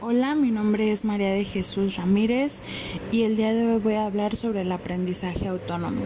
[0.00, 2.60] Hola, mi nombre es María de Jesús Ramírez
[3.10, 6.02] y el día de hoy voy a hablar sobre el aprendizaje autónomo.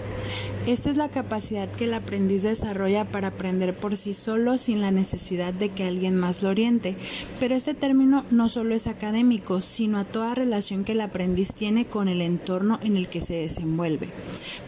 [0.65, 4.93] Esta es la capacidad que el aprendiz desarrolla para aprender por sí solo sin la
[4.93, 6.95] necesidad de que alguien más lo oriente.
[7.41, 11.85] Pero este término no solo es académico, sino a toda relación que el aprendiz tiene
[11.85, 14.11] con el entorno en el que se desenvuelve.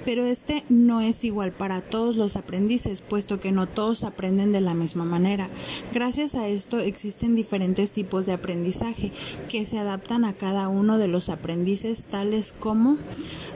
[0.05, 4.61] Pero este no es igual para todos los aprendices, puesto que no todos aprenden de
[4.61, 5.49] la misma manera.
[5.93, 9.13] Gracias a esto existen diferentes tipos de aprendizaje
[9.49, 12.99] que se adaptan a cada uno de los aprendices, tales como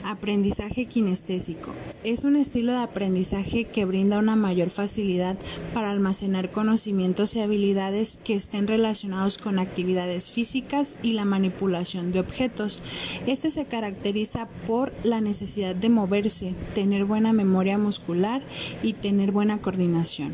[0.08, 1.72] aprendizaje kinestésico.
[2.02, 5.36] Es un estilo de aprendizaje que brinda una mayor facilidad
[5.74, 12.20] para almacenar conocimientos y habilidades que estén relacionados con actividades físicas y la manipulación de
[12.20, 12.80] objetos.
[13.26, 18.40] Este se caracteriza por la necesidad de moverse, tener buena memoria muscular
[18.82, 20.32] y tener buena coordinación.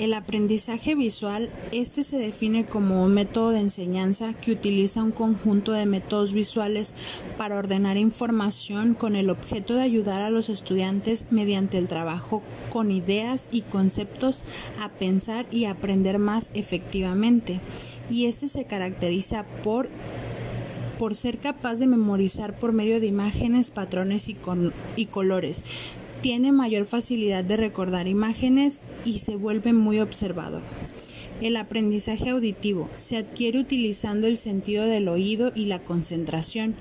[0.00, 5.72] El aprendizaje visual, este se define como un método de enseñanza que utiliza un conjunto
[5.72, 6.94] de métodos visuales
[7.36, 12.40] para ordenar información con el objeto de ayudar a los estudiantes mediante el trabajo
[12.72, 14.40] con ideas y conceptos
[14.80, 17.60] a pensar y aprender más efectivamente.
[18.10, 19.90] Y este se caracteriza por
[20.98, 24.36] por ser capaz de memorizar por medio de imágenes, patrones y,
[24.96, 25.64] y colores,
[26.20, 30.62] tiene mayor facilidad de recordar imágenes y se vuelve muy observador.
[31.40, 36.74] El aprendizaje auditivo se adquiere utilizando el sentido del oído y la concentración.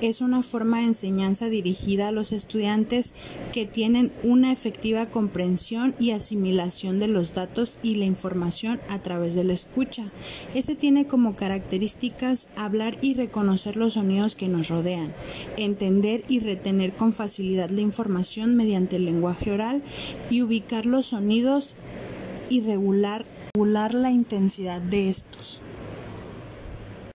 [0.00, 3.12] Es una forma de enseñanza dirigida a los estudiantes
[3.52, 9.34] que tienen una efectiva comprensión y asimilación de los datos y la información a través
[9.34, 10.04] de la escucha.
[10.54, 15.12] Este tiene como características hablar y reconocer los sonidos que nos rodean,
[15.58, 19.82] entender y retener con facilidad la información mediante el lenguaje oral
[20.30, 21.76] y ubicar los sonidos
[22.48, 23.24] y regular
[23.94, 25.60] la intensidad de estos.